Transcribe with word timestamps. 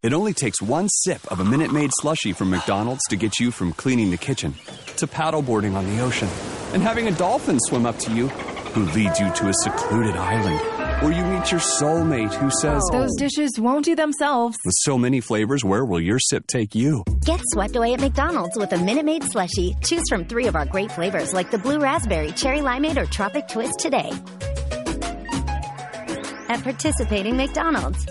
It 0.00 0.12
only 0.12 0.32
takes 0.32 0.62
one 0.62 0.88
sip 0.88 1.20
of 1.28 1.40
a 1.40 1.44
Minute 1.44 1.72
Maid 1.72 1.90
slushy 1.98 2.32
from 2.32 2.50
McDonald's 2.50 3.02
to 3.08 3.16
get 3.16 3.40
you 3.40 3.50
from 3.50 3.72
cleaning 3.72 4.12
the 4.12 4.16
kitchen 4.16 4.54
to 4.96 5.08
paddleboarding 5.08 5.74
on 5.74 5.90
the 5.90 6.00
ocean 6.00 6.28
and 6.72 6.80
having 6.80 7.08
a 7.08 7.10
dolphin 7.10 7.58
swim 7.58 7.84
up 7.84 7.98
to 7.98 8.14
you 8.14 8.28
who 8.28 8.84
leads 8.92 9.18
you 9.18 9.28
to 9.32 9.48
a 9.48 9.52
secluded 9.54 10.14
island 10.14 10.60
where 11.02 11.10
you 11.10 11.24
meet 11.24 11.50
your 11.50 11.58
soulmate 11.58 12.32
who 12.32 12.48
says, 12.62 12.80
Those 12.92 13.10
oh, 13.12 13.18
dishes 13.18 13.58
won't 13.58 13.84
do 13.84 13.96
themselves. 13.96 14.56
With 14.64 14.76
so 14.78 14.96
many 14.96 15.20
flavors, 15.20 15.64
where 15.64 15.84
will 15.84 16.00
your 16.00 16.20
sip 16.20 16.46
take 16.46 16.76
you? 16.76 17.02
Get 17.24 17.40
swept 17.52 17.74
away 17.74 17.94
at 17.94 18.00
McDonald's 18.00 18.56
with 18.56 18.72
a 18.72 18.78
Minute 18.78 19.04
Maid 19.04 19.22
slushie. 19.22 19.74
Choose 19.84 20.04
from 20.08 20.24
three 20.24 20.46
of 20.46 20.54
our 20.54 20.66
great 20.66 20.92
flavors 20.92 21.32
like 21.32 21.50
the 21.50 21.58
blue 21.58 21.80
raspberry, 21.80 22.30
cherry 22.32 22.60
limeade, 22.60 22.98
or 22.98 23.06
tropic 23.06 23.48
twist 23.48 23.80
today. 23.80 24.12
At 26.48 26.62
participating 26.62 27.36
McDonald's. 27.36 28.06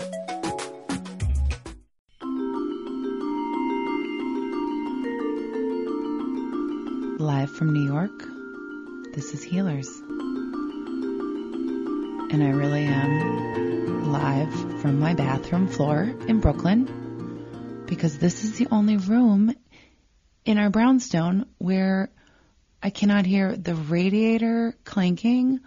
Live 7.18 7.50
from 7.50 7.72
New 7.72 7.84
York, 7.84 8.22
this 9.12 9.34
is 9.34 9.42
Healers. 9.42 9.88
And 12.30 12.44
I 12.44 12.50
really 12.50 12.84
am 12.84 14.12
live 14.12 14.80
from 14.80 15.00
my 15.00 15.14
bathroom 15.14 15.66
floor 15.66 16.02
in 16.28 16.38
Brooklyn 16.38 17.84
because 17.86 18.18
this 18.18 18.44
is 18.44 18.56
the 18.56 18.68
only 18.70 18.98
room 18.98 19.52
in 20.44 20.58
our 20.58 20.70
brownstone 20.70 21.46
where 21.58 22.08
I 22.80 22.90
cannot 22.90 23.26
hear 23.26 23.56
the 23.56 23.74
radiator 23.74 24.76
clanking 24.84 25.58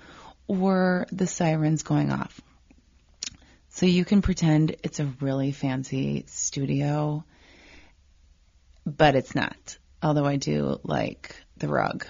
or 0.47 1.05
the 1.11 1.27
sirens 1.27 1.83
going 1.83 2.13
off. 2.13 2.39
So 3.71 3.85
you 3.85 4.05
can 4.05 4.21
pretend 4.21 4.77
it's 4.83 5.02
a 5.02 5.11
really 5.19 5.52
fancy 5.52 6.23
studio, 6.27 7.25
but 8.85 9.15
it's 9.15 9.35
not. 9.35 9.79
Although 10.03 10.25
I 10.25 10.38
do 10.38 10.80
like 10.83 11.35
the 11.57 11.67
rug. 11.67 12.05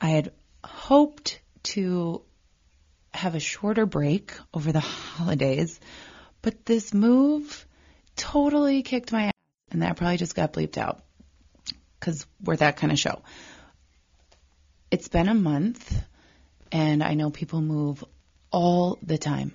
I 0.00 0.08
had 0.08 0.32
hoped 0.62 1.40
to 1.64 2.22
have 3.12 3.34
a 3.34 3.40
shorter 3.40 3.86
break 3.86 4.34
over 4.52 4.72
the 4.72 4.80
holidays, 4.80 5.78
but 6.42 6.64
this 6.66 6.92
move 6.92 7.66
totally 8.16 8.82
kicked 8.82 9.12
my 9.12 9.26
ass. 9.26 9.32
And 9.70 9.82
that 9.82 9.96
probably 9.96 10.18
just 10.18 10.36
got 10.36 10.52
bleeped 10.52 10.78
out 10.78 11.02
because 11.98 12.26
we're 12.42 12.56
that 12.56 12.76
kind 12.76 12.92
of 12.92 12.98
show. 12.98 13.22
It's 14.90 15.08
been 15.08 15.28
a 15.28 15.34
month, 15.34 16.00
and 16.70 17.02
I 17.02 17.14
know 17.14 17.30
people 17.30 17.60
move 17.60 18.04
all 18.50 18.98
the 19.02 19.18
time. 19.18 19.52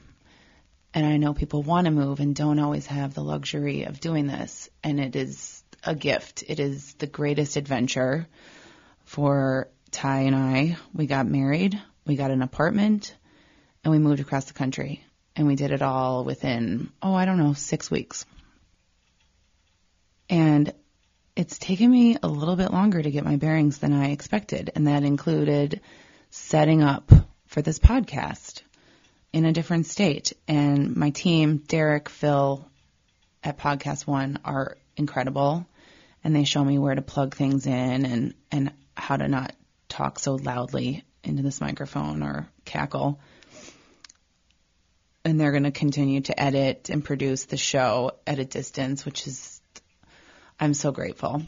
And 0.94 1.06
I 1.06 1.18
know 1.18 1.34
people 1.34 1.62
want 1.62 1.86
to 1.86 1.92
move 1.92 2.20
and 2.20 2.36
don't 2.36 2.60
always 2.60 2.88
have 2.88 3.14
the 3.14 3.24
luxury 3.24 3.84
of 3.84 4.00
doing 4.00 4.26
this. 4.26 4.70
And 4.84 5.00
it 5.00 5.16
is 5.16 5.59
a 5.84 5.96
gift. 5.96 6.44
It 6.48 6.60
is 6.60 6.94
the 6.96 7.08
greatest 7.08 7.58
adventure 7.58 8.28
for 9.06 9.70
Ty 9.92 10.22
and 10.22 10.36
I. 10.36 10.78
We 10.94 11.08
got 11.08 11.28
married, 11.28 11.80
we 12.06 12.16
got 12.16 12.32
an 12.32 12.42
apartment, 12.42 13.16
and 13.84 13.92
we 13.92 14.00
moved 14.00 14.20
across 14.20 14.46
the 14.46 14.54
country. 14.54 15.04
And 15.36 15.48
we 15.48 15.56
did 15.56 15.72
it 15.72 15.82
all 15.82 16.26
within, 16.26 16.92
oh, 17.02 17.14
I 17.14 17.26
don't 17.26 17.38
know, 17.38 17.54
six 17.54 17.90
weeks. 17.90 18.26
And 20.30 20.74
it's 21.36 21.58
taken 21.58 21.90
me 21.90 22.18
a 22.22 22.28
little 22.28 22.58
bit 22.58 22.72
longer 22.72 23.02
to 23.02 23.12
get 23.12 23.24
my 23.24 23.38
bearings 23.38 23.78
than 23.78 23.94
I 23.94 24.10
expected. 24.10 24.72
And 24.76 24.88
that 24.88 25.04
included 25.04 25.82
setting 26.30 26.84
up 26.84 27.12
for 27.46 27.62
this 27.62 27.80
podcast 27.80 28.62
in 29.32 29.46
a 29.46 29.54
different 29.54 29.86
state. 29.86 30.34
And 30.48 30.98
my 30.98 31.12
team, 31.12 31.58
Derek, 31.58 32.10
Phil 32.10 32.68
at 33.44 33.58
Podcast 33.58 34.06
One, 34.06 34.40
are 34.44 34.78
incredible. 35.00 35.66
And 36.24 36.36
they 36.36 36.44
show 36.44 36.64
me 36.64 36.78
where 36.78 36.94
to 36.94 37.02
plug 37.02 37.36
things 37.36 37.66
in 37.66 38.06
and, 38.06 38.34
and 38.52 38.74
how 38.96 39.16
to 39.18 39.28
not 39.28 39.56
talk 39.88 40.20
so 40.20 40.36
loudly 40.36 41.04
into 41.24 41.42
this 41.42 41.62
microphone 41.62 42.22
or 42.22 42.48
cackle. 42.66 43.20
And 45.26 45.40
they're 45.40 45.52
going 45.52 45.64
to 45.64 45.72
continue 45.72 46.22
to 46.22 46.40
edit 46.40 46.90
and 46.90 47.04
produce 47.04 47.46
the 47.46 47.58
show 47.58 48.12
at 48.28 48.40
a 48.40 48.46
distance, 48.46 49.06
which 49.06 49.28
is, 49.28 49.62
I'm 50.60 50.74
so 50.74 50.92
grateful. 50.92 51.42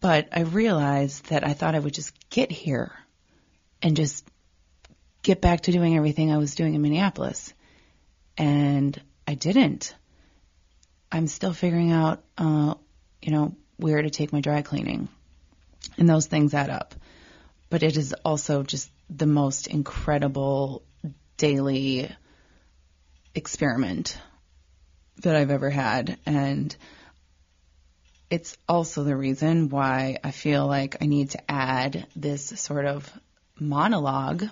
But 0.00 0.28
I 0.32 0.40
realized 0.40 1.30
that 1.30 1.46
I 1.46 1.54
thought 1.54 1.74
I 1.74 1.78
would 1.78 1.94
just 1.94 2.12
get 2.28 2.50
here 2.50 2.92
and 3.82 3.96
just 3.96 4.26
get 5.22 5.40
back 5.40 5.62
to 5.62 5.72
doing 5.72 5.96
everything 5.96 6.32
I 6.32 6.38
was 6.38 6.54
doing 6.54 6.74
in 6.74 6.82
Minneapolis. 6.82 7.52
And 8.36 9.00
I 9.26 9.34
didn't. 9.34 9.94
I'm 11.14 11.28
still 11.28 11.52
figuring 11.52 11.92
out, 11.92 12.24
uh, 12.36 12.74
you 13.22 13.30
know, 13.30 13.54
where 13.76 14.02
to 14.02 14.10
take 14.10 14.32
my 14.32 14.40
dry 14.40 14.62
cleaning. 14.62 15.08
And 15.96 16.08
those 16.08 16.26
things 16.26 16.54
add 16.54 16.70
up. 16.70 16.92
But 17.70 17.84
it 17.84 17.96
is 17.96 18.16
also 18.24 18.64
just 18.64 18.90
the 19.08 19.26
most 19.26 19.68
incredible 19.68 20.82
daily 21.36 22.10
experiment 23.32 24.18
that 25.22 25.36
I've 25.36 25.52
ever 25.52 25.70
had. 25.70 26.18
And 26.26 26.74
it's 28.28 28.56
also 28.68 29.04
the 29.04 29.16
reason 29.16 29.68
why 29.68 30.18
I 30.24 30.32
feel 30.32 30.66
like 30.66 30.96
I 31.00 31.06
need 31.06 31.30
to 31.30 31.48
add 31.48 32.08
this 32.16 32.44
sort 32.60 32.86
of 32.86 33.08
monologue 33.56 34.42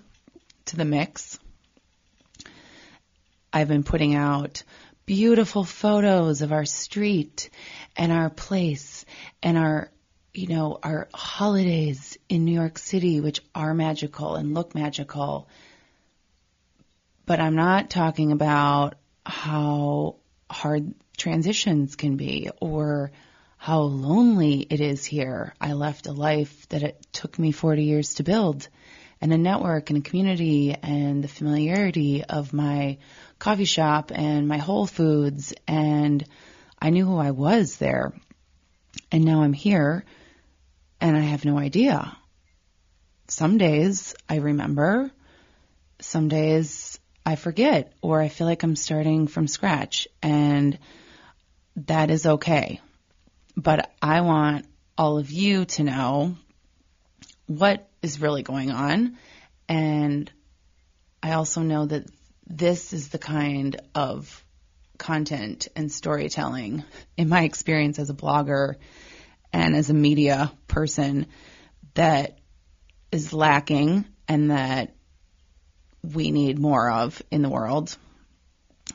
to 0.66 0.76
the 0.76 0.84
mix. 0.84 1.40
I've 3.52 3.66
been 3.66 3.82
putting 3.82 4.14
out 4.14 4.62
beautiful 5.12 5.62
photos 5.62 6.40
of 6.40 6.52
our 6.52 6.64
street 6.64 7.50
and 7.98 8.10
our 8.10 8.30
place 8.30 9.04
and 9.42 9.58
our, 9.58 9.90
you 10.32 10.46
know, 10.46 10.78
our 10.82 11.06
holidays 11.12 12.16
in 12.30 12.46
New 12.46 12.58
York 12.58 12.78
City, 12.78 13.20
which 13.20 13.42
are 13.54 13.74
magical 13.74 14.36
and 14.36 14.54
look 14.54 14.74
magical. 14.74 15.50
But 17.26 17.40
I'm 17.40 17.56
not 17.56 17.90
talking 17.90 18.32
about 18.32 18.94
how 19.26 20.16
hard 20.50 20.94
transitions 21.18 21.94
can 21.94 22.16
be 22.16 22.48
or 22.62 23.12
how 23.58 23.80
lonely 23.80 24.66
it 24.70 24.80
is 24.80 25.04
here. 25.04 25.52
I 25.60 25.74
left 25.74 26.06
a 26.06 26.12
life 26.12 26.66
that 26.70 26.82
it 26.82 27.06
took 27.12 27.38
me 27.38 27.52
40 27.52 27.84
years 27.84 28.14
to 28.14 28.22
build 28.22 28.66
and 29.22 29.32
a 29.32 29.38
network 29.38 29.90
and 29.90 29.98
a 30.00 30.08
community 30.08 30.74
and 30.74 31.22
the 31.22 31.28
familiarity 31.28 32.24
of 32.24 32.52
my 32.52 32.98
coffee 33.42 33.64
shop 33.64 34.12
and 34.14 34.46
my 34.46 34.58
Whole 34.58 34.86
Foods 34.86 35.52
and 35.66 36.24
I 36.80 36.90
knew 36.90 37.04
who 37.04 37.18
I 37.18 37.32
was 37.32 37.76
there. 37.76 38.12
And 39.10 39.24
now 39.24 39.42
I'm 39.42 39.52
here 39.52 40.04
and 41.00 41.16
I 41.16 41.22
have 41.22 41.44
no 41.44 41.58
idea. 41.58 42.16
Some 43.26 43.58
days 43.58 44.14
I 44.28 44.36
remember, 44.36 45.10
some 46.00 46.28
days 46.28 47.00
I 47.26 47.34
forget 47.34 47.92
or 48.00 48.20
I 48.20 48.28
feel 48.28 48.46
like 48.46 48.62
I'm 48.62 48.76
starting 48.76 49.26
from 49.26 49.48
scratch 49.48 50.06
and 50.22 50.78
that 51.74 52.12
is 52.12 52.24
okay. 52.24 52.80
But 53.56 53.90
I 54.00 54.20
want 54.20 54.66
all 54.96 55.18
of 55.18 55.32
you 55.32 55.64
to 55.64 55.82
know 55.82 56.36
what 57.48 57.88
is 58.02 58.20
really 58.20 58.44
going 58.44 58.70
on. 58.70 59.18
And 59.68 60.30
I 61.24 61.32
also 61.32 61.62
know 61.62 61.86
that 61.86 62.06
this 62.46 62.92
is 62.92 63.08
the 63.08 63.18
kind 63.18 63.80
of 63.94 64.44
content 64.98 65.68
and 65.74 65.90
storytelling, 65.90 66.84
in 67.16 67.28
my 67.28 67.42
experience 67.42 67.98
as 67.98 68.10
a 68.10 68.14
blogger 68.14 68.76
and 69.52 69.74
as 69.74 69.90
a 69.90 69.94
media 69.94 70.52
person, 70.68 71.26
that 71.94 72.38
is 73.10 73.32
lacking 73.32 74.04
and 74.28 74.50
that 74.50 74.94
we 76.02 76.30
need 76.30 76.58
more 76.58 76.90
of 76.90 77.22
in 77.30 77.42
the 77.42 77.48
world. 77.48 77.96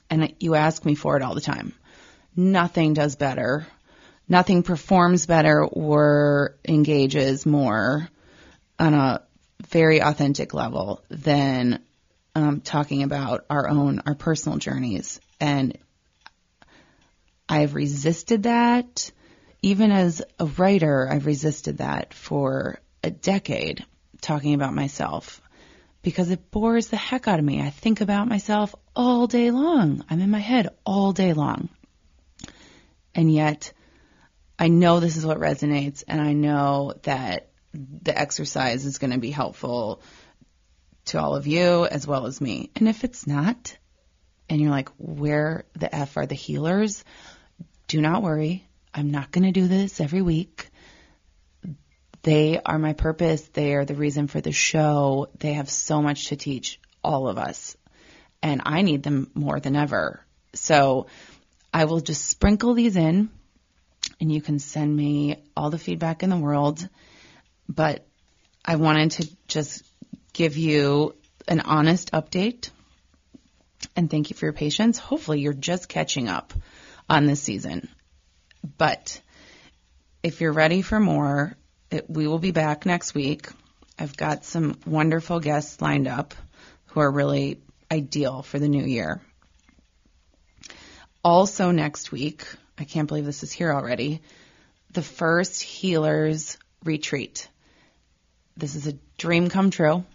And 0.10 0.34
you 0.40 0.56
ask 0.56 0.84
me 0.84 0.96
for 0.96 1.16
it 1.16 1.24
all 1.24 1.36
the 1.36 1.42
time. 1.42 1.74
Nothing 2.36 2.94
does 2.94 3.16
better. 3.16 3.68
Nothing 4.28 4.64
performs 4.64 5.26
better 5.26 5.64
or 5.64 6.58
engages 6.68 7.46
more 7.46 8.10
on 8.78 8.94
a 8.94 9.24
very 9.68 10.02
authentic 10.02 10.54
level 10.54 11.04
than 11.10 11.82
um, 12.38 12.62
talking 12.62 13.02
about 13.02 13.46
our 13.50 13.68
own, 13.68 14.04
our 14.06 14.14
personal 14.14 14.60
journeys. 14.60 15.20
And 15.40 15.78
I've 17.50 17.74
resisted 17.74 18.44
that. 18.44 19.12
Even 19.64 19.92
as 19.92 20.22
a 20.40 20.46
writer, 20.46 21.10
I've 21.10 21.26
resisted 21.26 21.80
that 21.80 22.14
for 22.14 22.80
a 23.04 23.10
decade, 23.10 23.84
talking 24.22 24.54
about 24.54 24.76
myself 24.76 25.42
because 26.04 26.30
it 26.30 26.52
bores 26.52 26.90
the 26.90 26.96
heck 26.96 27.28
out 27.28 27.40
of 27.40 27.44
me. 27.44 27.60
I 27.60 27.72
think 27.72 28.02
about 28.02 28.28
myself 28.28 28.76
all 28.96 29.26
day 29.26 29.50
long. 29.50 30.06
I'm 30.08 30.22
in 30.22 30.30
my 30.30 30.40
head 30.40 30.70
all 30.86 31.12
day 31.12 31.34
long. 31.34 31.70
And 33.16 33.34
yet, 33.34 33.74
I 34.60 34.68
know 34.68 35.00
this 35.00 35.18
is 35.18 35.26
what 35.26 35.40
resonates, 35.40 36.04
and 36.08 36.22
I 36.22 36.34
know 36.34 36.94
that 37.02 37.50
the 37.74 38.18
exercise 38.18 38.86
is 38.86 39.00
going 39.00 39.12
to 39.12 39.18
be 39.18 39.32
helpful 39.32 40.02
to 41.08 41.22
all 41.22 41.36
of 41.36 41.48
you 41.48 41.86
as 41.86 42.06
well 42.06 42.26
as 42.26 42.42
me. 42.42 42.70
And 42.76 42.88
if 42.88 43.04
it's 43.04 43.28
not, 43.28 43.78
and 44.50 44.62
you're 44.62 44.72
like, 44.72 44.90
where 44.98 45.66
the 45.74 45.94
F 45.94 46.18
are 46.18 46.26
the 46.26 46.36
healers? 46.36 47.04
Do 47.88 48.02
not 48.02 48.24
worry. 48.24 48.68
I'm 48.94 49.12
not 49.12 49.32
going 49.32 49.44
to 49.44 49.52
do 49.52 49.68
this 49.68 50.00
every 50.00 50.22
week. 50.22 50.70
They 52.24 52.60
are 52.60 52.80
my 52.80 52.94
purpose. 52.94 53.42
They 53.54 53.74
are 53.74 53.86
the 53.86 53.96
reason 53.96 54.28
for 54.28 54.42
the 54.42 54.52
show. 54.52 55.30
They 55.40 55.54
have 55.54 55.70
so 55.70 56.02
much 56.02 56.28
to 56.28 56.36
teach 56.36 56.80
all 57.04 57.28
of 57.28 57.38
us. 57.38 57.78
And 58.42 58.62
I 58.66 58.82
need 58.82 59.04
them 59.04 59.32
more 59.34 59.60
than 59.60 59.76
ever. 59.76 60.26
So 60.54 61.08
I 61.74 61.86
will 61.86 62.00
just 62.00 62.26
sprinkle 62.26 62.74
these 62.74 62.98
in 62.98 63.30
and 64.20 64.32
you 64.32 64.42
can 64.42 64.60
send 64.60 64.96
me 64.96 65.44
all 65.56 65.70
the 65.70 65.78
feedback 65.78 66.24
in 66.24 66.30
the 66.30 66.38
world. 66.38 66.88
But 67.70 68.06
I 68.64 68.76
wanted 68.76 69.12
to 69.12 69.30
just 69.48 69.84
give 70.38 70.56
you 70.56 71.16
an 71.48 71.60
honest 71.62 72.12
update 72.12 72.70
and 73.96 74.10
thank 74.10 74.30
you 74.30 74.36
for 74.36 74.46
your 74.46 74.54
patience. 74.54 75.00
Hopefully, 75.00 75.42
you're 75.42 75.52
just 75.52 75.90
catching 75.90 76.30
up 76.30 76.54
on 77.10 77.26
this 77.26 77.42
season. 77.42 77.90
But 78.78 79.20
if 80.22 80.40
you're 80.40 80.54
ready 80.54 80.84
for 80.84 81.00
more, 81.00 81.58
it, 81.90 82.08
we 82.08 82.28
will 82.28 82.38
be 82.38 82.52
back 82.52 82.86
next 82.86 83.16
week. 83.16 83.50
I've 83.98 84.16
got 84.16 84.46
some 84.46 84.78
wonderful 84.86 85.40
guests 85.40 85.82
lined 85.82 86.08
up 86.08 86.36
who 86.88 87.00
are 87.00 87.10
really 87.10 87.60
ideal 87.92 88.44
for 88.44 88.60
the 88.60 88.70
new 88.70 88.86
year. 88.86 89.20
Also, 91.24 91.72
next 91.72 92.12
week, 92.12 92.46
I 92.78 92.84
can't 92.84 93.08
believe 93.08 93.26
this 93.26 93.42
is 93.42 93.52
here 93.52 93.74
already, 93.74 94.22
the 94.94 95.02
first 95.02 95.64
Healers 95.64 96.58
Retreat. 96.84 97.50
This 98.56 98.76
is 98.76 98.86
a 98.86 98.94
dream 99.18 99.50
come 99.50 99.72
true. 99.72 100.06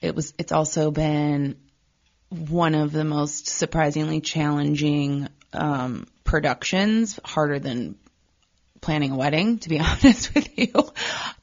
It 0.00 0.14
was, 0.14 0.32
it's 0.38 0.52
also 0.52 0.90
been 0.90 1.56
one 2.30 2.74
of 2.74 2.92
the 2.92 3.04
most 3.04 3.46
surprisingly 3.46 4.20
challenging 4.20 5.28
um, 5.52 6.06
productions, 6.24 7.18
harder 7.24 7.58
than 7.58 7.96
planning 8.80 9.12
a 9.12 9.16
wedding, 9.16 9.58
to 9.58 9.68
be 9.68 9.80
honest 9.80 10.34
with 10.34 10.58
you. 10.58 10.72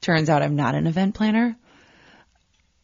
Turns 0.00 0.30
out 0.30 0.42
I'm 0.42 0.56
not 0.56 0.74
an 0.74 0.86
event 0.86 1.14
planner, 1.14 1.56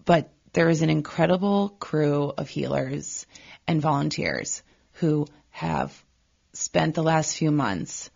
but 0.05 0.31
there 0.53 0.69
is 0.69 0.83
an 0.83 0.91
incredible 0.91 1.71
crew 1.71 2.33
of 2.37 2.49
healers 2.49 3.27
and 3.67 3.81
volunteers 3.81 4.63
who 4.95 5.27
have 5.51 6.05
spent 6.53 6.95
the 6.95 7.03
last 7.03 7.37
few 7.37 7.51
months 7.51 8.11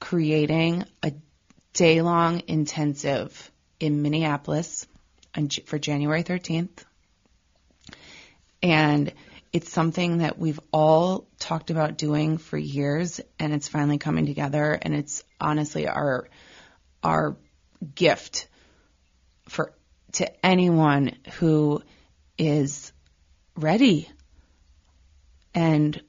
creating 0.00 0.84
a 1.02 1.12
day 1.74 2.00
long 2.00 2.42
intensive 2.46 3.50
in 3.78 4.02
Minneapolis 4.02 4.86
for 5.66 5.78
January 5.78 6.22
13th. 6.22 6.84
And 8.62 9.12
it's 9.52 9.70
something 9.70 10.18
that 10.18 10.38
we've 10.38 10.60
all 10.72 11.26
talked 11.38 11.70
about 11.70 11.98
doing 11.98 12.38
for 12.38 12.56
years 12.56 13.20
and 13.38 13.52
it's 13.52 13.68
finally 13.68 13.98
coming 13.98 14.26
together 14.26 14.78
and 14.80 14.94
it's 14.94 15.24
honestly 15.40 15.86
our 15.86 16.28
our 17.02 17.36
gift 17.94 18.48
for 19.48 19.74
to 20.12 20.46
anyone 20.46 21.16
who 21.38 21.82
is 22.38 22.92
ready 23.56 24.08
and 25.54 26.00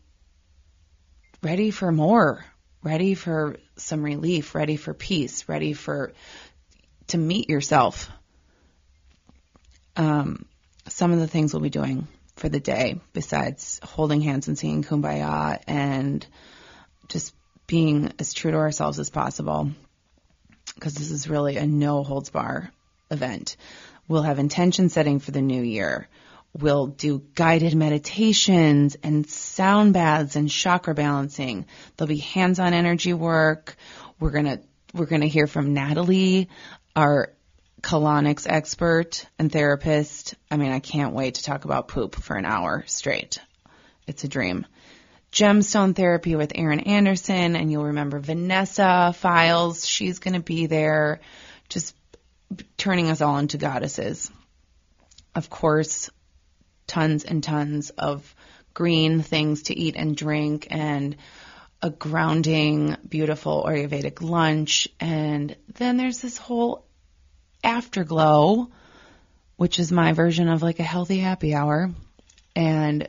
ready 1.41 1.71
for 1.71 1.91
more, 1.91 2.45
ready 2.81 3.13
for 3.15 3.57
some 3.75 4.03
relief, 4.03 4.55
ready 4.55 4.77
for 4.77 4.93
peace, 4.93 5.49
ready 5.49 5.73
for 5.73 6.13
to 7.07 7.17
meet 7.17 7.49
yourself. 7.49 8.09
Um, 9.95 10.45
some 10.87 11.11
of 11.11 11.19
the 11.19 11.27
things 11.27 11.53
we'll 11.53 11.61
be 11.61 11.69
doing 11.69 12.07
for 12.35 12.49
the 12.49 12.59
day 12.59 12.99
besides 13.13 13.79
holding 13.83 14.21
hands 14.21 14.47
and 14.47 14.57
singing 14.57 14.83
kumbaya 14.83 15.61
and 15.67 16.25
just 17.07 17.33
being 17.67 18.11
as 18.19 18.33
true 18.33 18.51
to 18.51 18.57
ourselves 18.57 18.99
as 18.99 19.09
possible 19.09 19.71
because 20.75 20.95
this 20.95 21.11
is 21.11 21.29
really 21.29 21.57
a 21.57 21.67
no 21.67 22.03
holds 22.03 22.29
bar 22.29 22.71
event. 23.11 23.55
We'll 24.07 24.23
have 24.23 24.39
intention 24.39 24.89
setting 24.89 25.19
for 25.19 25.31
the 25.31 25.41
new 25.41 25.61
year. 25.61 26.07
We'll 26.53 26.87
do 26.87 27.23
guided 27.33 27.73
meditations 27.73 28.95
and 29.01 29.27
sound 29.27 29.93
baths 29.93 30.35
and 30.35 30.49
chakra 30.49 30.93
balancing. 30.93 31.65
There'll 31.95 32.09
be 32.09 32.17
hands-on 32.17 32.73
energy 32.73 33.13
work. 33.13 33.75
We're 34.19 34.31
going 34.31 34.45
to 34.45 34.59
we're 34.93 35.07
going 35.07 35.21
to 35.21 35.27
hear 35.27 35.47
from 35.47 35.73
Natalie, 35.73 36.49
our 36.95 37.33
colonics 37.83 38.47
expert 38.49 39.27
and 39.37 39.51
therapist. 39.51 40.35
I 40.49 40.57
mean, 40.57 40.71
I 40.71 40.79
can't 40.79 41.13
wait 41.13 41.35
to 41.35 41.43
talk 41.43 41.65
about 41.65 41.89
poop 41.89 42.15
for 42.15 42.35
an 42.35 42.45
hour 42.45 42.83
straight. 42.87 43.39
It's 44.07 44.23
a 44.23 44.27
dream. 44.29 44.65
Gemstone 45.31 45.95
therapy 45.95 46.35
with 46.35 46.53
Erin 46.55 46.79
Anderson, 46.79 47.55
and 47.55 47.71
you'll 47.71 47.85
remember 47.85 48.19
Vanessa 48.19 49.13
Files. 49.17 49.85
She's 49.85 50.19
going 50.19 50.35
to 50.35 50.39
be 50.39 50.67
there, 50.67 51.19
just 51.69 51.95
turning 52.77 53.09
us 53.09 53.21
all 53.21 53.37
into 53.37 53.57
goddesses. 53.57 54.31
Of 55.35 55.49
course, 55.49 56.09
tons 56.87 57.25
and 57.25 57.43
tons 57.43 57.89
of 57.89 58.33
green 58.73 59.21
things 59.21 59.63
to 59.63 59.77
eat 59.77 59.95
and 59.97 60.15
drink, 60.15 60.67
and 60.69 61.17
a 61.81 61.89
grounding, 61.89 62.95
beautiful 63.07 63.65
Ayurvedic 63.67 64.21
lunch. 64.21 64.87
And 64.99 65.55
then 65.73 65.97
there's 65.97 66.21
this 66.21 66.37
whole 66.37 66.85
Afterglow, 67.63 68.69
which 69.55 69.79
is 69.79 69.91
my 69.91 70.13
version 70.13 70.49
of 70.49 70.61
like 70.61 70.79
a 70.79 70.83
healthy 70.83 71.19
happy 71.19 71.53
hour. 71.53 71.91
And 72.55 73.07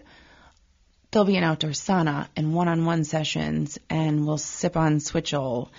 there'll 1.11 1.27
be 1.27 1.37
an 1.37 1.45
outdoor 1.45 1.71
sauna 1.71 2.29
and 2.37 2.55
one 2.55 2.69
on 2.69 2.85
one 2.85 3.05
sessions, 3.05 3.79
and 3.91 4.27
we'll 4.27 4.39
sip 4.39 4.77
on 4.77 5.01
Switchel. 5.01 5.71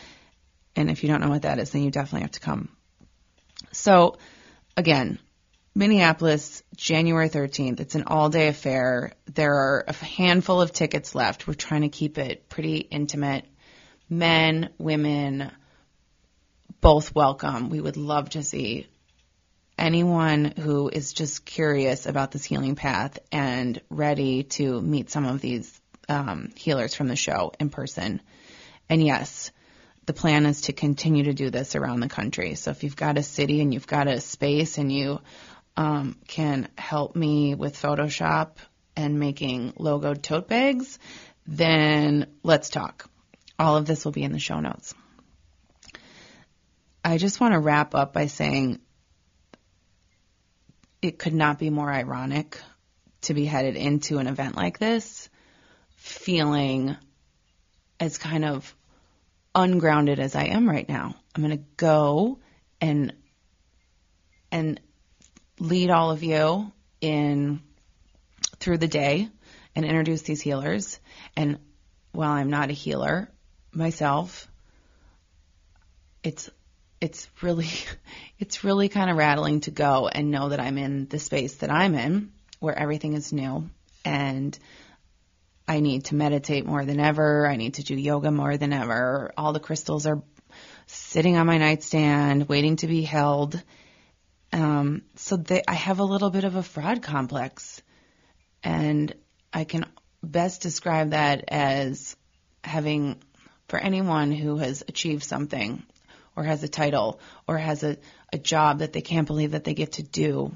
And 0.76 0.90
if 0.90 1.04
you 1.04 1.10
don't 1.10 1.22
know 1.22 1.30
what 1.30 1.44
that 1.44 1.60
is, 1.60 1.72
then 1.72 1.84
you 1.84 1.92
definitely 1.92 2.22
have 2.22 2.32
to 2.32 2.40
come. 2.40 2.70
So, 3.72 4.18
again, 4.78 5.20
Minneapolis, 5.78 6.64
January 6.78 7.28
13th. 7.28 7.82
It's 7.82 7.96
an 7.96 8.06
all 8.08 8.30
day 8.30 8.48
affair. 8.48 9.12
There 9.34 9.54
are 9.54 9.84
a 9.88 9.94
handful 9.94 10.62
of 10.62 10.72
tickets 10.72 11.14
left. 11.14 11.48
We're 11.48 11.54
trying 11.54 11.82
to 11.82 11.90
keep 11.90 12.18
it 12.18 12.48
pretty 12.48 12.78
intimate. 12.78 13.46
Men, 14.10 14.70
women, 14.78 15.52
both 16.86 17.16
welcome. 17.16 17.72
We 17.72 17.82
would 17.82 17.98
love 17.98 18.30
to 18.30 18.44
see 18.44 18.86
anyone 19.76 20.46
who 20.46 20.88
is 20.88 21.14
just 21.14 21.44
curious 21.44 22.06
about 22.06 22.30
this 22.30 22.44
healing 22.44 22.76
path 22.76 23.18
and 23.32 23.82
ready 23.90 24.44
to 24.44 24.80
meet 24.82 25.10
some 25.10 25.26
of 25.26 25.42
these 25.42 25.82
um, 26.08 26.52
healers 26.56 26.94
from 26.94 27.08
the 27.08 27.16
show 27.16 27.54
in 27.60 27.72
person. 27.72 28.22
And 28.88 29.04
yes, 29.04 29.52
the 30.06 30.14
plan 30.14 30.46
is 30.46 30.62
to 30.62 30.74
continue 30.74 31.24
to 31.24 31.34
do 31.34 31.50
this 31.50 31.76
around 31.76 32.02
the 32.02 32.08
country. 32.08 32.54
So 32.54 32.70
if 32.70 32.84
you've 32.84 32.96
got 32.96 33.18
a 33.18 33.24
city 33.24 33.62
and 33.62 33.74
you've 33.74 33.88
got 33.88 34.08
a 34.08 34.22
space 34.22 34.78
and 34.78 34.92
you 34.92 35.22
um, 35.76 36.16
can 36.28 36.68
help 36.78 37.16
me 37.16 37.56
with 37.56 37.82
Photoshop 37.82 38.58
and 38.96 39.20
making 39.20 39.74
logoed 39.74 40.22
tote 40.22 40.48
bags, 40.48 41.00
then 41.48 42.28
let's 42.44 42.70
talk. 42.70 43.10
All 43.58 43.76
of 43.76 43.88
this 43.88 44.06
will 44.06 44.12
be 44.12 44.22
in 44.22 44.34
the 44.34 44.38
show 44.38 44.60
notes. 44.60 44.94
I 47.06 47.20
just 47.20 47.40
want 47.40 47.54
to 47.54 47.60
wrap 47.60 47.94
up 47.94 48.14
by 48.14 48.26
saying 48.26 48.80
it 51.04 51.20
could 51.20 51.36
not 51.36 51.60
be 51.60 51.70
more 51.70 51.92
ironic 51.92 52.60
to 53.22 53.36
be 53.36 53.46
headed 53.46 53.76
into 53.76 54.18
an 54.18 54.26
event 54.26 54.56
like 54.56 54.80
this 54.80 55.30
feeling 55.98 56.98
as 58.00 58.18
kind 58.18 58.44
of 58.44 58.76
ungrounded 59.54 60.20
as 60.20 60.36
I 60.36 60.46
am 60.46 60.68
right 60.68 60.90
now. 60.90 61.14
I'm 61.36 61.44
going 61.44 61.56
to 61.56 61.64
go 61.78 62.40
and 62.82 63.14
and 64.52 64.82
lead 65.60 65.92
all 65.92 66.10
of 66.10 66.24
you 66.24 66.72
in 67.02 67.62
through 68.58 68.80
the 68.80 68.88
day 68.88 69.30
and 69.76 69.86
introduce 69.86 70.24
these 70.24 70.42
healers 70.42 71.00
and 71.38 71.60
while 72.14 72.32
I'm 72.32 72.50
not 72.50 72.72
a 72.72 72.74
healer 72.74 73.30
myself 73.72 74.48
it's 76.24 76.50
it's 77.02 77.30
really 77.42 77.70
it's 78.40 78.64
really 78.64 78.90
kind 78.90 79.10
of 79.10 79.18
rattling 79.18 79.62
to 79.62 79.72
go 79.72 80.08
and 80.08 80.32
know 80.32 80.50
that 80.50 80.60
I'm 80.60 80.78
in 80.78 81.08
the 81.08 81.20
space 81.20 81.56
that 81.58 81.72
I'm 81.72 81.96
in 81.96 82.32
where 82.60 82.78
everything 82.78 83.14
is 83.14 83.34
new 83.34 83.70
and 84.04 84.58
I 85.68 85.80
need 85.80 86.06
to 86.06 86.16
meditate 86.16 86.66
more 86.66 86.86
than 86.86 87.00
ever. 87.00 87.48
I 87.48 87.56
need 87.56 87.76
to 87.76 87.84
do 87.84 87.96
yoga 87.96 88.32
more 88.32 88.56
than 88.56 88.72
ever. 88.72 89.34
All 89.36 89.52
the 89.52 89.60
crystals 89.60 90.06
are 90.06 90.22
sitting 90.86 91.38
on 91.38 91.48
my 91.48 91.58
nightstand 91.58 92.48
waiting 92.48 92.76
to 92.78 92.88
be 92.88 93.02
held. 93.02 93.62
Um, 94.54 95.02
so 95.16 95.38
they, 95.38 95.64
I 95.68 95.74
have 95.74 96.00
a 96.00 96.04
little 96.04 96.30
bit 96.30 96.44
of 96.44 96.56
a 96.56 96.64
fraud 96.64 97.02
complex 97.02 97.82
and 98.64 99.14
I 99.52 99.64
can 99.64 99.86
best 100.24 100.62
describe 100.62 101.12
that 101.12 101.46
as 101.48 102.16
having 102.64 103.22
for 103.68 103.80
anyone 103.80 104.32
who 104.32 104.58
has 104.58 104.84
achieved 104.88 105.24
something 105.24 105.84
or 106.36 106.44
has 106.44 106.64
a 106.64 106.68
title 106.68 107.20
or 107.48 107.58
has 107.58 107.84
a, 107.84 107.98
a 108.34 108.38
job 108.38 108.80
that 108.80 108.94
they 108.94 109.02
can't 109.02 109.28
believe 109.28 109.52
that 109.52 109.64
they 109.64 109.74
get 109.74 109.94
to 109.94 110.04
do 110.04 110.52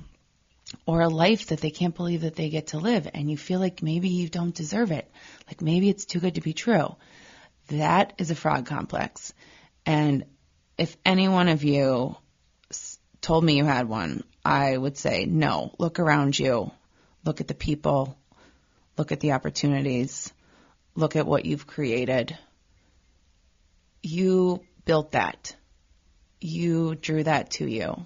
or 0.85 1.01
a 1.01 1.09
life 1.09 1.47
that 1.47 1.61
they 1.61 1.71
can't 1.71 1.95
believe 1.95 2.21
that 2.21 2.35
they 2.35 2.49
get 2.49 2.67
to 2.67 2.77
live 2.77 3.07
and 3.13 3.29
you 3.29 3.37
feel 3.37 3.59
like 3.59 3.81
maybe 3.81 4.09
you 4.09 4.29
don't 4.29 4.53
deserve 4.53 4.91
it. 4.91 5.09
Like 5.47 5.61
maybe 5.61 5.89
it's 5.89 6.05
too 6.05 6.19
good 6.19 6.35
to 6.35 6.41
be 6.41 6.53
true. 6.53 6.95
That 7.67 8.13
is 8.17 8.31
a 8.31 8.35
fraud 8.35 8.65
complex. 8.65 9.33
And 9.85 10.25
if 10.77 10.95
any 11.05 11.27
one 11.27 11.49
of 11.49 11.63
you 11.63 12.15
told 13.21 13.43
me 13.43 13.57
you 13.57 13.65
had 13.65 13.87
one, 13.87 14.23
I 14.45 14.77
would 14.77 14.97
say 14.97 15.25
no. 15.25 15.73
Look 15.77 15.99
around 15.99 16.37
you. 16.37 16.71
Look 17.25 17.41
at 17.41 17.47
the 17.47 17.53
people. 17.53 18.17
Look 18.97 19.11
at 19.11 19.19
the 19.19 19.33
opportunities. 19.33 20.31
Look 20.95 21.15
at 21.15 21.25
what 21.25 21.45
you've 21.45 21.67
created. 21.67 22.37
You 24.01 24.61
built 24.85 25.11
that. 25.11 25.55
You 26.41 26.95
drew 26.95 27.23
that 27.23 27.51
to 27.51 27.67
you 27.67 28.05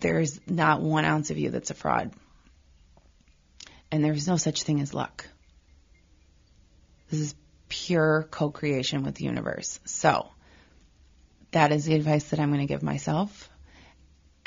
there's 0.00 0.40
not 0.48 0.80
one 0.80 1.04
ounce 1.04 1.30
of 1.30 1.38
you 1.38 1.50
that's 1.50 1.70
a 1.70 1.74
fraud. 1.74 2.10
And 3.92 4.04
there's 4.04 4.26
no 4.26 4.36
such 4.36 4.62
thing 4.62 4.80
as 4.80 4.94
luck. 4.94 5.26
This 7.10 7.20
is 7.20 7.34
pure 7.68 8.26
co 8.30 8.50
creation 8.50 9.02
with 9.02 9.16
the 9.16 9.24
universe. 9.24 9.78
So, 9.84 10.28
that 11.52 11.72
is 11.72 11.84
the 11.84 11.94
advice 11.94 12.24
that 12.30 12.40
I'm 12.40 12.50
going 12.50 12.60
to 12.60 12.72
give 12.72 12.82
myself. 12.82 13.50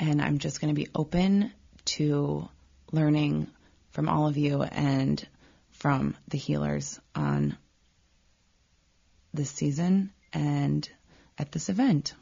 And 0.00 0.20
I'm 0.20 0.38
just 0.38 0.60
going 0.60 0.74
to 0.74 0.80
be 0.80 0.88
open 0.94 1.52
to 1.84 2.48
learning 2.90 3.46
from 3.90 4.08
all 4.08 4.26
of 4.26 4.36
you 4.36 4.62
and 4.62 5.24
from 5.72 6.16
the 6.28 6.38
healers 6.38 6.98
on 7.14 7.56
this 9.32 9.50
season 9.50 10.12
and 10.32 10.88
at 11.38 11.52
this 11.52 11.68
event. 11.68 12.14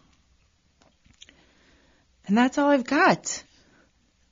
And 2.26 2.36
that's 2.36 2.58
all 2.58 2.70
I've 2.70 2.84
got. 2.84 3.42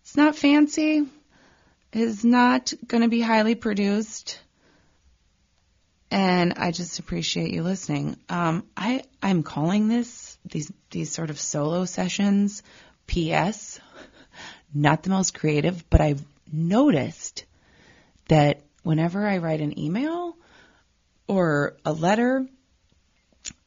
It's 0.03 0.17
not 0.17 0.37
fancy. 0.37 1.07
It's 1.93 2.25
not 2.25 2.73
going 2.87 3.03
to 3.03 3.09
be 3.09 3.21
highly 3.21 3.55
produced. 3.55 4.41
And 6.11 6.55
I 6.57 6.71
just 6.71 6.99
appreciate 6.99 7.53
you 7.53 7.63
listening. 7.63 8.17
Um, 8.29 8.65
I, 8.77 9.03
I'm 9.23 9.43
calling 9.43 9.89
this, 9.89 10.39
these, 10.45 10.73
these 10.91 11.13
sort 11.13 11.31
of 11.31 11.39
solo 11.39 11.85
sessions, 11.85 12.63
PS. 13.07 13.81
Not 14.75 15.03
the 15.03 15.11
most 15.11 15.35
creative, 15.35 15.89
but 15.91 16.01
I've 16.01 16.23
noticed 16.53 17.45
that 18.29 18.63
whenever 18.83 19.27
I 19.27 19.39
write 19.39 19.61
an 19.61 19.79
email 19.79 20.37
or 21.27 21.77
a 21.85 21.93
letter, 21.93 22.47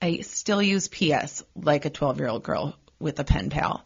I 0.03 0.19
still 0.19 0.61
use 0.61 0.89
PS 0.89 1.45
like 1.55 1.85
a 1.85 1.89
12 1.89 2.19
year 2.19 2.27
old 2.27 2.43
girl 2.43 2.75
with 2.99 3.21
a 3.21 3.23
pen 3.23 3.49
pal. 3.49 3.85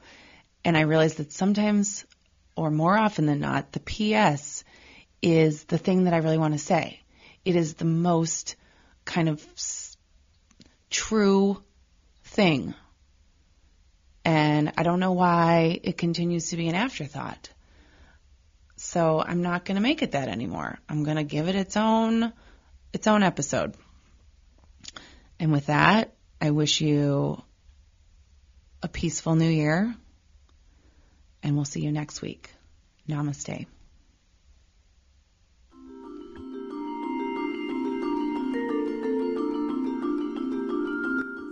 And 0.65 0.75
I 0.75 0.81
realized 0.81 1.17
that 1.17 1.31
sometimes, 1.31 2.05
or 2.55 2.71
more 2.71 2.97
often 2.97 3.27
than 3.27 3.39
not, 3.39 3.71
the 3.71 3.79
PS 3.79 4.63
is 5.21 5.65
the 5.65 5.77
thing 5.77 6.05
that 6.05 6.15
I 6.15 6.17
really 6.17 6.39
want 6.39 6.55
to 6.55 6.59
say. 6.59 7.01
It 7.45 7.55
is 7.55 7.75
the 7.75 7.85
most 7.85 8.55
kind 9.05 9.29
of 9.29 9.45
true 10.89 11.61
thing. 12.23 12.73
And 14.25 14.73
I 14.75 14.81
don't 14.81 14.99
know 14.99 15.13
why 15.13 15.79
it 15.83 15.99
continues 15.99 16.49
to 16.49 16.57
be 16.57 16.67
an 16.67 16.73
afterthought. 16.73 17.51
So 18.75 19.23
I'm 19.23 19.43
not 19.43 19.65
going 19.65 19.75
to 19.75 19.83
make 19.83 20.01
it 20.01 20.13
that 20.13 20.29
anymore. 20.29 20.79
I'm 20.89 21.03
going 21.03 21.17
to 21.17 21.23
give 21.23 21.47
it 21.47 21.55
its 21.55 21.77
own 21.77 22.33
its 22.91 23.05
own 23.05 23.21
episode. 23.21 23.75
And 25.39 25.51
with 25.51 25.67
that, 25.67 26.13
I 26.41 26.51
wish 26.51 26.81
you 26.81 27.41
a 28.81 28.87
peaceful 28.87 29.35
new 29.35 29.49
year 29.49 29.95
and 31.43 31.55
we'll 31.55 31.65
see 31.65 31.81
you 31.81 31.91
next 31.91 32.21
week. 32.21 32.51
Namaste. 33.07 33.65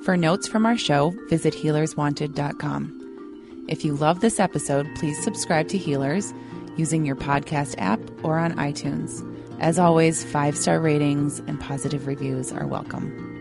For 0.04 0.16
notes 0.16 0.48
from 0.48 0.68
our 0.68 0.78
show, 0.78 1.16
visit 1.30 1.56
healerswanted.com. 1.56 3.66
If 3.68 3.84
you 3.84 3.96
love 3.96 4.20
this 4.20 4.40
episode, 4.40 4.88
please 4.96 5.24
subscribe 5.24 5.68
to 5.70 5.80
Healers 5.80 6.32
using 6.78 7.06
your 7.06 7.16
podcast 7.16 7.74
app 7.80 8.00
or 8.24 8.38
on 8.38 8.54
iTunes. 8.54 9.24
As 9.60 9.80
always, 9.80 10.24
five 10.24 10.56
star 10.56 10.80
ratings 10.80 11.40
and 11.40 11.60
positive 11.60 12.06
reviews 12.06 12.52
are 12.52 12.68
welcome. 12.68 13.35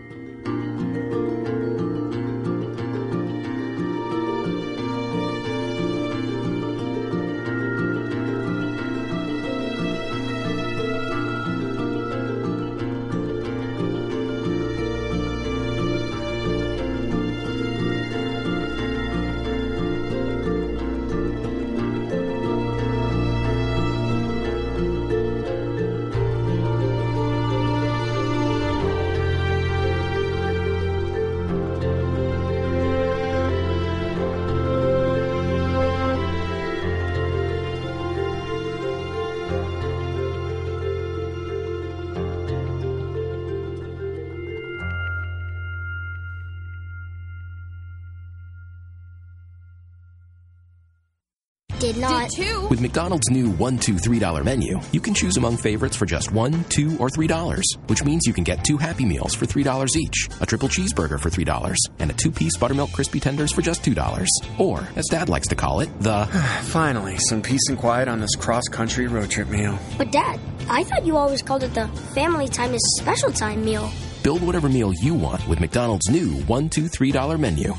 Did 51.85 51.97
not. 51.97 52.29
Did 52.29 52.43
too. 52.43 52.67
With 52.67 52.81
McDonald's 52.81 53.29
new 53.29 53.49
one, 53.51 53.77
two, 53.77 53.97
three 53.97 54.19
dollar 54.19 54.43
menu, 54.43 54.79
you 54.91 54.99
can 54.99 55.13
choose 55.13 55.37
among 55.37 55.57
favorites 55.57 55.95
for 55.95 56.05
just 56.05 56.31
one, 56.31 56.63
two, 56.65 56.97
or 56.97 57.09
three 57.09 57.27
dollars, 57.27 57.65
which 57.87 58.03
means 58.03 58.25
you 58.25 58.33
can 58.33 58.43
get 58.43 58.63
two 58.63 58.77
Happy 58.77 59.05
Meals 59.05 59.35
for 59.35 59.45
three 59.45 59.63
dollars 59.63 59.95
each, 59.95 60.27
a 60.41 60.45
triple 60.45 60.69
cheeseburger 60.69 61.19
for 61.19 61.29
three 61.29 61.43
dollars, 61.43 61.77
and 61.99 62.09
a 62.09 62.13
two-piece 62.13 62.57
buttermilk 62.57 62.91
crispy 62.91 63.19
tenders 63.19 63.51
for 63.51 63.61
just 63.61 63.83
two 63.83 63.93
dollars. 63.93 64.29
Or, 64.57 64.87
as 64.95 65.05
Dad 65.09 65.29
likes 65.29 65.47
to 65.49 65.55
call 65.55 65.81
it, 65.81 65.89
the 65.99 66.25
finally 66.63 67.17
some 67.17 67.41
peace 67.41 67.67
and 67.69 67.77
quiet 67.77 68.07
on 68.07 68.19
this 68.19 68.35
cross-country 68.35 69.07
road 69.07 69.29
trip 69.29 69.49
meal. 69.49 69.77
But 69.97 70.11
Dad, 70.11 70.39
I 70.69 70.83
thought 70.83 71.05
you 71.05 71.17
always 71.17 71.41
called 71.41 71.63
it 71.63 71.73
the 71.73 71.87
family 72.13 72.47
time 72.47 72.73
is 72.73 72.81
special 72.99 73.31
time 73.31 73.63
meal. 73.63 73.91
Build 74.23 74.41
whatever 74.41 74.69
meal 74.69 74.91
you 75.01 75.13
want 75.13 75.47
with 75.47 75.59
McDonald's 75.59 76.09
new 76.09 76.33
one, 76.43 76.69
two, 76.69 76.87
three 76.87 77.11
dollar 77.11 77.37
menu. 77.37 77.73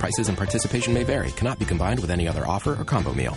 Prices 0.00 0.28
and 0.28 0.36
participation 0.36 0.92
may 0.92 1.04
vary. 1.04 1.30
Cannot 1.30 1.60
be 1.60 1.64
combined 1.64 2.00
with 2.00 2.10
any 2.10 2.26
other 2.26 2.44
offer 2.44 2.74
or 2.74 2.84
combo 2.84 3.14
meal. 3.14 3.36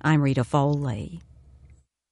I'm 0.00 0.22
Rita 0.22 0.44
Foley. 0.44 1.20